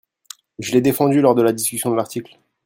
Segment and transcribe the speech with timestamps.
[0.57, 2.39] Je l’ai défendu lors de la discussion de l’article.